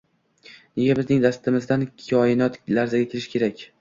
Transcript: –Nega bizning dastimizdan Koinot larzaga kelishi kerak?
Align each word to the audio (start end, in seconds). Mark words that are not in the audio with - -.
–Nega 0.45 0.95
bizning 1.01 1.21
dastimizdan 1.25 1.85
Koinot 2.07 2.59
larzaga 2.79 3.11
kelishi 3.13 3.33
kerak? 3.37 3.63